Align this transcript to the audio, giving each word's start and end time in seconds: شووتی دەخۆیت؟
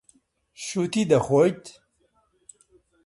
شووتی 0.63 1.03
دەخۆیت؟ 1.11 1.63